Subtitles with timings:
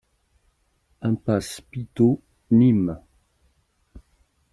[1.03, 2.19] Impasse Pitot,
[2.49, 2.97] Nîmes